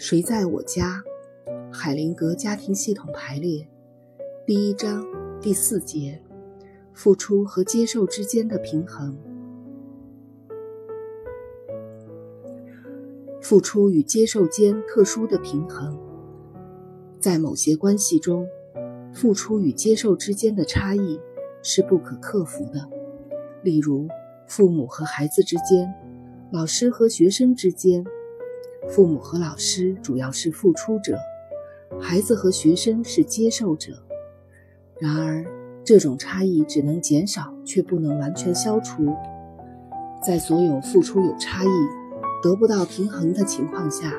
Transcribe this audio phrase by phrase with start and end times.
[0.00, 1.04] 谁在我家？
[1.70, 3.68] 海灵格家庭系统排列，
[4.46, 5.04] 第一章
[5.42, 6.18] 第四节：
[6.94, 9.14] 付出和接受之间的平衡。
[13.42, 15.98] 付出与接受间特殊的平衡，
[17.20, 18.48] 在某些关系中，
[19.12, 21.20] 付出与接受之间的差异
[21.62, 22.88] 是不可克服的。
[23.62, 24.08] 例如，
[24.48, 25.92] 父母和孩子之间，
[26.50, 28.02] 老师和学生之间，
[28.88, 31.18] 父母和老师主要是付出者。
[32.00, 33.92] 孩子和学生是接受者，
[35.00, 35.44] 然而
[35.84, 39.12] 这种差异只能减少，却不能完全消除。
[40.24, 41.68] 在所有付出有差异、
[42.42, 44.14] 得不到平衡的情况下，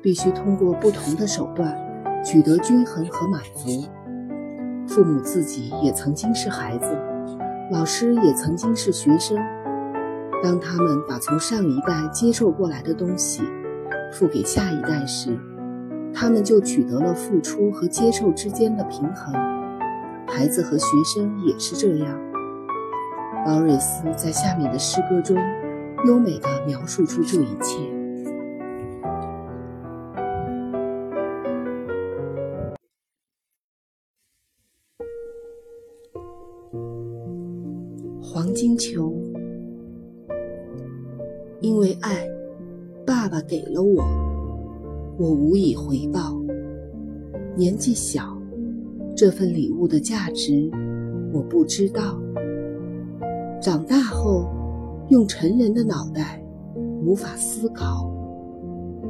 [0.00, 1.76] 必须通过不同的手段
[2.24, 3.84] 取得均衡和满足。
[4.86, 6.86] 父母自己也曾经是孩子，
[7.72, 9.36] 老师也曾经是学生。
[10.42, 13.42] 当他们把从上一代接受过来的东西
[14.12, 15.36] 付给下一代时，
[16.14, 19.34] 他们就取得了付出和接受之间的平衡。
[20.28, 22.20] 孩子和学生也是这样。
[23.46, 25.36] 劳瑞斯在下面的诗歌中
[26.06, 27.80] 优美地描述出这一切。
[38.22, 39.12] 黄金球，
[41.60, 42.26] 因为爱，
[43.32, 44.04] 爸给了我。
[45.18, 46.38] 我无以回报。
[47.56, 48.36] 年纪小，
[49.16, 50.70] 这份礼物的价值
[51.32, 52.20] 我不知道。
[53.58, 54.50] 长大后，
[55.08, 56.44] 用成人的脑袋
[57.02, 58.12] 无法思考。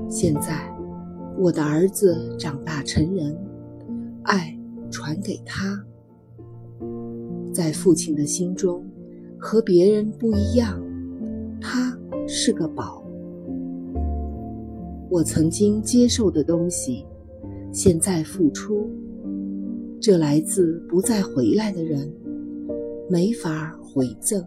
[0.08, 0.72] 现在，
[1.36, 3.36] 我的儿子长大成人，
[4.22, 4.56] 爱
[4.88, 5.84] 传给他。
[7.52, 8.84] 在父亲的心中，
[9.36, 10.80] 和别人不一样，
[11.60, 13.01] 他是个宝。
[15.12, 17.04] 我曾经接受的东西，
[17.70, 18.88] 现在付出，
[20.00, 22.10] 这来自不再回来的人，
[23.10, 24.42] 没法回赠。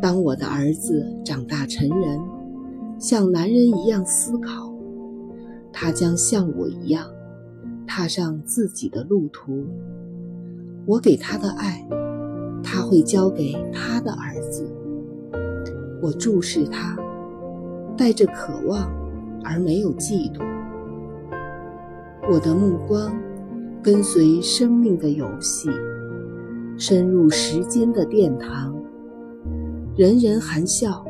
[0.00, 2.20] 当我的儿子长大成人，
[2.98, 4.74] 像男人一样思考，
[5.72, 7.08] 他将像我一样，
[7.86, 9.64] 踏上自己的路途。
[10.86, 11.86] 我给他的爱，
[12.64, 14.68] 他会交给他的儿子。
[16.02, 16.98] 我注视他。
[17.96, 18.90] 带着渴望，
[19.44, 20.40] 而没有嫉妒。
[22.30, 23.12] 我的目光
[23.82, 25.68] 跟随生命的游戏，
[26.78, 28.74] 深入时间的殿堂。
[29.96, 31.04] 人人含笑，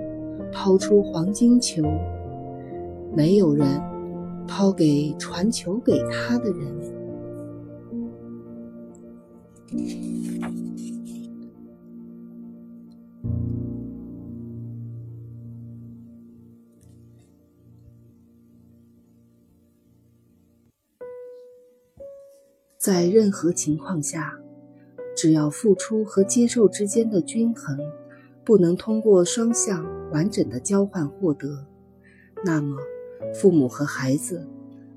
[0.52, 1.82] 抛出黄金球，
[3.14, 3.66] 没有人
[4.48, 6.92] 抛给传球给他的人。
[22.82, 24.36] 在任何情况下，
[25.14, 27.78] 只要付出和接受之间的均衡
[28.42, 31.64] 不能通过双向完整的交换获得，
[32.44, 32.76] 那么
[33.32, 34.44] 父母和孩子、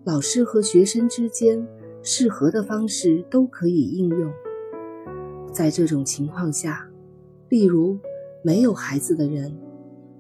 [0.03, 1.68] 老师和学生之间
[2.01, 4.34] 适合的方式都可以应用。
[5.53, 6.90] 在这种情况下，
[7.50, 8.00] 例如
[8.41, 9.56] 没有孩子的人，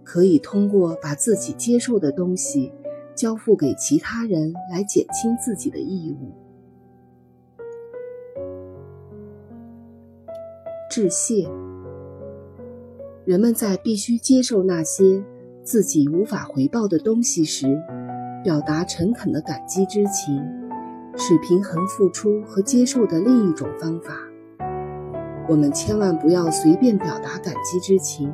[0.03, 2.71] 可以通过把自己接受的东西
[3.15, 6.44] 交付给其他人来减轻自己的义务。
[10.95, 11.45] 致谢。
[13.25, 15.21] 人们在必须接受那些
[15.61, 17.77] 自己无法回报的东西时，
[18.41, 20.41] 表达诚恳的感激之情，
[21.17, 24.13] 是平衡付出和接受的另一种方法。
[25.49, 28.33] 我们千万不要随便表达感激之情，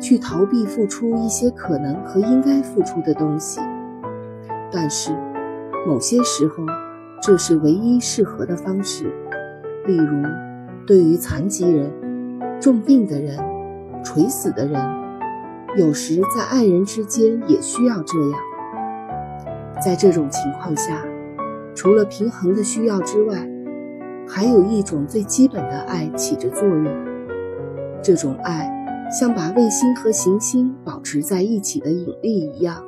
[0.00, 3.60] 去逃避付出一些可能和应该付出的东西。
[4.72, 5.12] 但是，
[5.86, 6.64] 某些时候，
[7.22, 9.04] 这是唯一适合的方式。
[9.86, 10.43] 例如。
[10.86, 11.90] 对于残疾人、
[12.60, 13.38] 重病的人、
[14.04, 14.80] 垂死的人，
[15.78, 18.40] 有时在爱人之间也需要这样。
[19.82, 21.02] 在这种情况下，
[21.74, 23.48] 除了平衡的需要之外，
[24.28, 26.84] 还有一种最基本的爱起着作用。
[28.02, 28.70] 这种爱
[29.10, 32.84] 像把卫星和行星保持在一起的引力一样，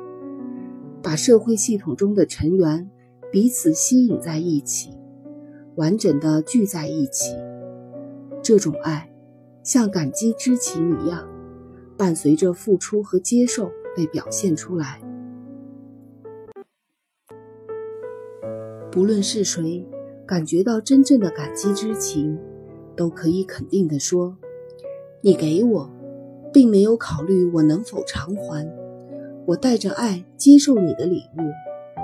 [1.01, 2.91] 把社会系统中的成员
[3.31, 4.91] 彼此吸引在一起，
[5.75, 7.33] 完整的聚在一起。
[8.47, 9.11] 这种爱，
[9.61, 11.27] 像感激之情一样，
[11.97, 15.01] 伴随着付出和接受被表现出来。
[18.89, 19.85] 不论是谁
[20.25, 22.39] 感觉到真正的感激之情，
[22.95, 24.37] 都可以肯定地说
[25.19, 25.91] ：“你给我，
[26.53, 28.65] 并没有考虑我能否偿还。
[29.45, 31.99] 我带着爱接受你的礼物。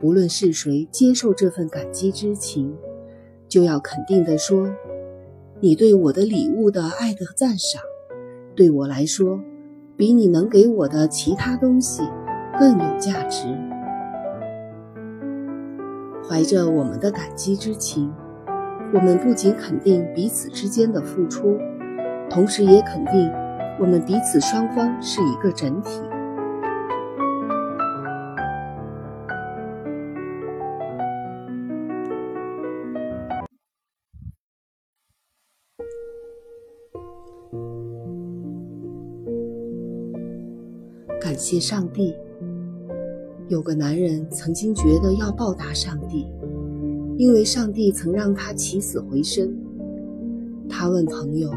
[0.00, 2.76] 不论是谁接受这份感激之情，
[3.48, 4.74] 就要肯定地说
[5.60, 7.82] ：“你对我的礼物的爱的赞赏，
[8.54, 9.40] 对我来说，
[9.96, 12.04] 比你能给我的其他东西
[12.60, 13.48] 更有价值。”
[16.22, 18.12] 怀着我们的感激之情，
[18.94, 21.58] 我们不仅肯定彼此之间的付出，
[22.30, 23.28] 同时也肯定
[23.80, 26.00] 我们彼此双方是一个整体。
[41.38, 42.14] 谢上帝。
[43.48, 46.26] 有个男人曾经觉得要报答上帝，
[47.16, 49.56] 因为上帝曾让他起死回生。
[50.68, 51.50] 他问朋友，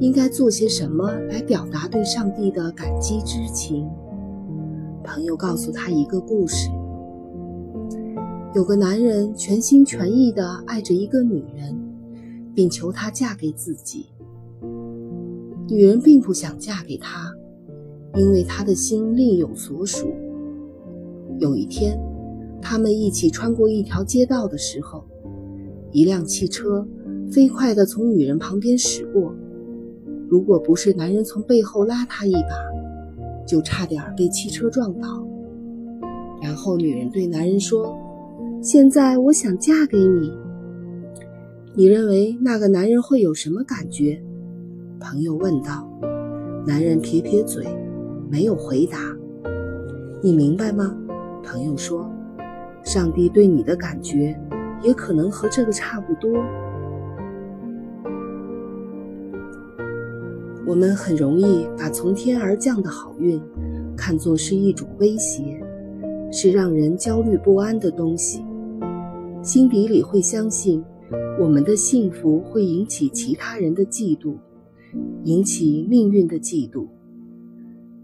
[0.00, 3.88] 应该做些什么来表达对上帝的感激之情。
[5.02, 6.68] 朋友告诉他一个故事：
[8.54, 11.74] 有个男人全心全意地爱着一个女人，
[12.54, 14.08] 并求她嫁给自己。
[15.68, 17.32] 女人并不想嫁给他，
[18.14, 20.12] 因为她的心另有所属。
[21.38, 21.98] 有一天，
[22.60, 25.04] 他们一起穿过一条街道的时候，
[25.92, 26.86] 一辆汽车
[27.30, 29.34] 飞快地从女人旁边驶过。
[30.28, 32.50] 如果不是男人从背后拉她一把，
[33.46, 35.26] 就差点被汽车撞倒。
[36.42, 37.96] 然后女人对男人说
[38.62, 40.32] ：“现在我想嫁给你。”
[41.74, 44.22] 你认为那个男人会有什么感觉？
[44.98, 45.88] 朋友问道。
[46.66, 47.64] 男人撇撇嘴，
[48.30, 48.98] 没有回答。
[50.22, 50.96] 你明白吗？
[51.42, 52.08] 朋友说
[52.84, 54.38] ：“上帝对你的感觉，
[54.82, 56.30] 也可能和这个差不多。
[60.66, 63.42] 我们很容易把从天而降的好运，
[63.96, 65.60] 看作是一种威胁，
[66.30, 68.44] 是让人焦虑不安的东西。
[69.42, 70.84] 心底里会相信，
[71.40, 74.36] 我们的幸福会引起其他人的嫉妒，
[75.24, 76.86] 引起命运的嫉妒。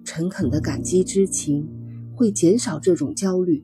[0.07, 1.69] 诚恳的感激之情。”
[2.17, 3.63] 会减少这种焦虑。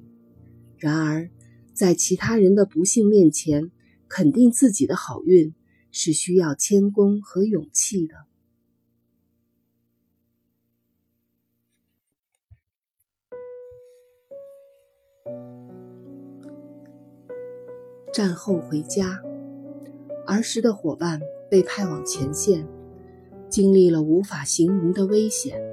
[0.77, 1.31] 然而，
[1.73, 3.71] 在其他人的不幸面前，
[4.09, 5.55] 肯定自己的好运
[5.91, 8.27] 是需要谦恭和勇气的。
[18.13, 19.23] 战后回家，
[20.27, 22.69] 儿时的伙伴被派往前线，
[23.49, 25.72] 经历了无法形容的危险。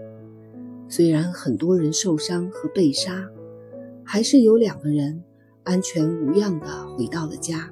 [0.91, 3.30] 虽然很多人受伤和被杀，
[4.03, 5.24] 还是有两个人
[5.63, 7.71] 安全无恙地回到了家。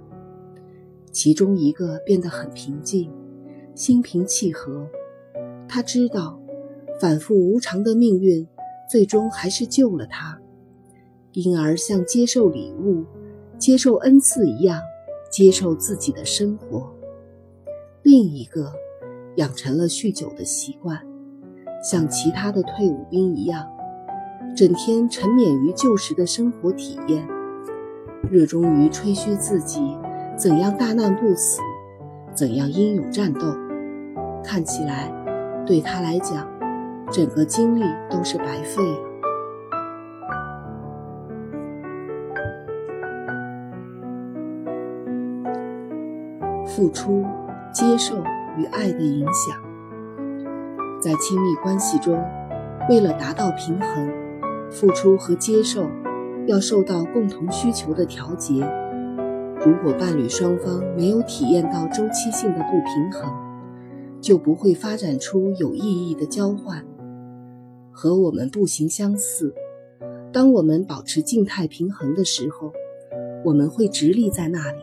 [1.12, 3.12] 其中一个变得很平静，
[3.74, 4.88] 心平气和。
[5.68, 6.40] 他知道，
[7.02, 8.48] 反复无常的命运
[8.90, 10.40] 最终还是救了他，
[11.34, 13.04] 因而像接受礼物、
[13.58, 14.80] 接受恩赐一样
[15.32, 16.94] 接受自己的生活。
[18.04, 18.72] 另一个
[19.38, 21.04] 养成了酗酒的习惯。
[21.90, 23.66] 像其他的退伍兵一样，
[24.54, 27.26] 整天沉湎于旧时的生活体验，
[28.30, 29.98] 热衷于吹嘘自己
[30.36, 31.62] 怎样大难不死，
[32.34, 33.40] 怎样英勇战斗。
[34.44, 35.10] 看起来，
[35.66, 36.46] 对他来讲，
[37.10, 38.98] 整个经历都是白费了。
[46.66, 47.24] 付出、
[47.72, 48.22] 接受
[48.58, 49.67] 与爱的影响。
[51.00, 52.18] 在亲密关系中，
[52.90, 54.12] 为了达到平衡，
[54.72, 55.88] 付出和接受
[56.48, 58.56] 要受到共同需求的调节。
[59.64, 63.32] 如果伴侣双方没有体验到周期性的不平衡，
[64.20, 66.84] 就不会发展出有意义的交换。
[67.92, 69.54] 和我们步行相似，
[70.32, 72.72] 当我们保持静态平衡的时候，
[73.44, 74.80] 我们会直立在那里；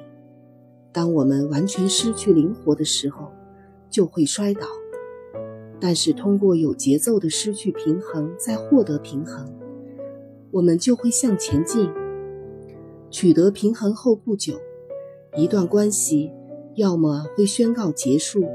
[0.92, 3.32] 当我们完全失去灵活的时候，
[3.90, 4.66] 就会摔倒。
[5.86, 9.46] 但是，通过有节奏的失去平衡，再获得平衡，
[10.50, 11.90] 我们就会向前进。
[13.10, 14.54] 取得平衡后不久，
[15.36, 16.32] 一段关系
[16.76, 18.46] 要么会宣告结束，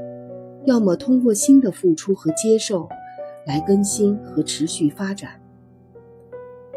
[0.64, 2.88] 要么通过新的付出和接受
[3.46, 5.40] 来更新和持续发展。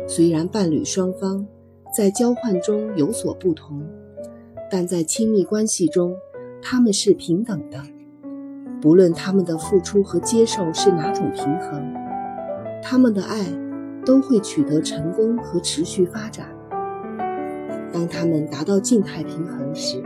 [0.05, 1.47] 虽然伴侣双方
[1.91, 3.83] 在交换中有所不同，
[4.69, 6.15] 但在亲密关系中，
[6.61, 7.81] 他们是平等的。
[8.83, 11.93] 不论他们的付出和接受是哪种平衡，
[12.81, 13.45] 他们的爱
[14.05, 16.47] 都会取得成功和持续发展。
[17.93, 20.03] 当他们达到静态平衡时，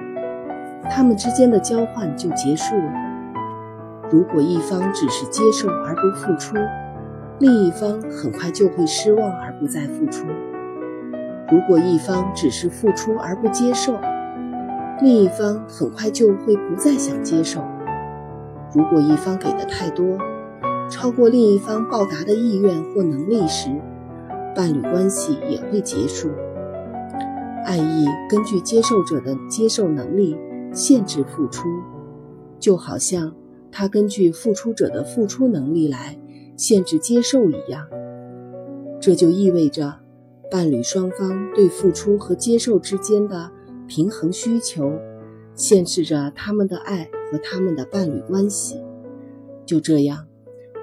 [0.91, 2.93] 他们之间的交换就结束了。
[4.11, 6.55] 如果一方只是接受而不付出，
[7.39, 10.27] 另一方很快就会失望而不再付出。
[11.51, 13.97] 如果一方只是付出而不接受，
[15.01, 17.63] 另一方很快就会不再想接受。
[18.75, 20.17] 如果一方给的太多，
[20.89, 23.69] 超过另一方报答的意愿或能力时，
[24.55, 26.29] 伴侣关系也会结束。
[27.65, 30.37] 爱意根据接受者的接受能力
[30.71, 31.67] 限制付出，
[32.59, 33.33] 就好像
[33.71, 36.17] 他根据付出者的付出能力来
[36.55, 37.85] 限制接受一样。
[38.99, 39.95] 这就意味着，
[40.49, 43.51] 伴侣双方对付出和接受之间的
[43.85, 44.93] 平衡需求，
[45.57, 48.81] 限制着他们的爱和他们的伴侣关系。
[49.65, 50.25] 就这样，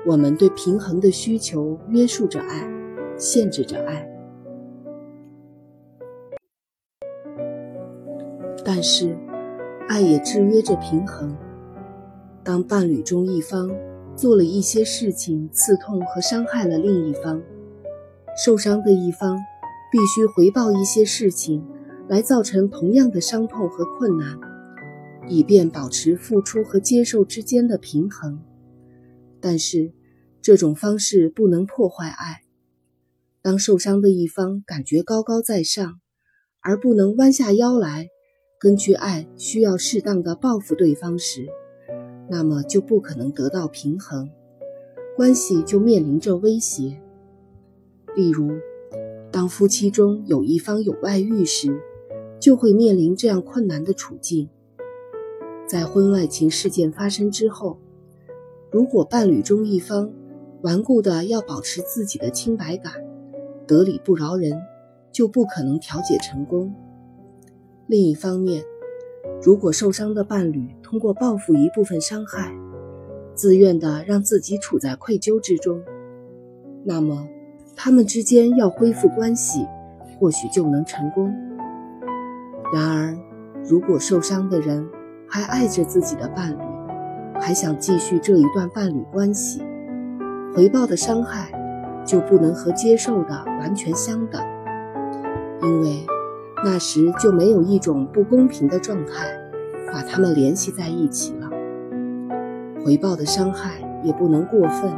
[0.05, 2.71] 我们对平衡的需求约束着爱。
[3.17, 4.05] 限制着爱，
[8.65, 9.17] 但是
[9.89, 11.33] 爱也制约着平衡。
[12.43, 13.71] 当伴侣中一方
[14.17, 17.41] 做了一些事情刺痛和伤害了另一方，
[18.45, 19.39] 受伤的一方
[19.93, 21.65] 必须回报一些事情
[22.09, 24.37] 来造成同样的伤痛和困难，
[25.29, 28.43] 以便保持付出和接受之间的平衡。
[29.41, 29.93] 但是
[30.41, 32.43] 这种方式不能破坏爱。
[33.43, 36.01] 当受伤的一方感觉高高在上，
[36.61, 38.09] 而不能弯下腰来，
[38.59, 41.47] 根据爱需要适当的报复对方时，
[42.31, 44.31] 那么就不可能得到平衡，
[45.15, 47.01] 关系就面临着威胁。
[48.17, 48.51] 例如，
[49.31, 51.79] 当夫妻中有一方有外遇时，
[52.41, 54.49] 就会面临这样困难的处境。
[55.67, 57.79] 在婚外情事件发生之后，
[58.71, 60.11] 如果伴侣中一方
[60.63, 62.93] 顽固的要保持自己的清白感，
[63.67, 64.61] 得理不饶人，
[65.11, 66.75] 就不可能调解成功。
[67.87, 68.63] 另一方面，
[69.43, 72.55] 如果受伤的伴侣通过报复一部分伤害，
[73.35, 75.83] 自愿的让自己处在愧疚之中，
[76.85, 77.27] 那么
[77.75, 79.67] 他们之间要恢复关系，
[80.19, 81.35] 或许就能成功。
[82.73, 83.17] 然而，
[83.65, 84.87] 如果受伤的人
[85.29, 86.63] 还爱着自己的伴侣，
[87.41, 89.63] 还想继续这一段伴侣关系，
[90.55, 91.51] 回报的伤害。
[92.07, 94.39] 就不能和接受的完全相等，
[95.63, 96.05] 因为
[96.63, 99.35] 那时就没有一种不公平的状态
[99.91, 101.49] 把他们联系在一起了。
[102.85, 104.93] 回报的伤害也不能过分，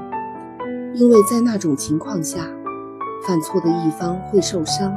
[0.94, 2.40] 因为在那种情况下，
[3.24, 4.92] 犯错的一方会受伤，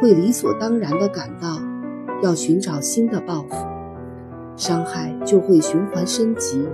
[0.00, 1.60] 会理所当然地感到
[2.20, 3.54] 要寻找新的报复，
[4.64, 6.64] 伤害就会循环升级，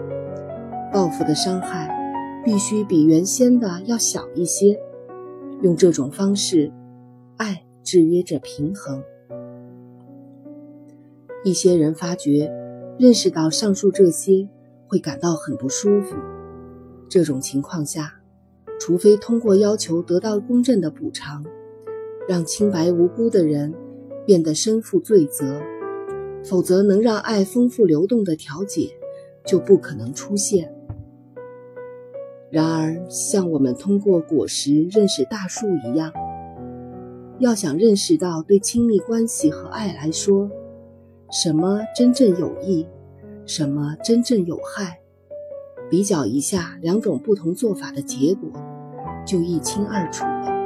[0.93, 1.89] 报复的伤害。
[2.45, 4.79] 必须比原先的要小一些，
[5.63, 6.71] 用这种方式，
[7.39, 9.03] 爱制约着平衡。
[11.45, 12.53] 一些人发觉，
[12.99, 14.51] 认识到上述这些，
[14.87, 16.15] 会感到很不舒服。
[17.09, 18.21] 这种情况下，
[18.79, 21.43] 除非通过要求得到公正的补偿，
[22.29, 23.75] 让清白无辜的人
[24.27, 25.63] 变得身负罪责，
[26.45, 28.91] 否则能让爱丰富流动的调解
[29.45, 30.75] 就不可能出现。
[32.51, 36.13] 然而，像我们通过果实认识大树一样，
[37.39, 40.51] 要想认识到对亲密关系和爱来说，
[41.31, 42.87] 什么真正有益，
[43.45, 45.01] 什么真正有害，
[45.91, 48.51] 比较一下两种不同做法的结果，
[49.27, 50.58] 就一清二楚了。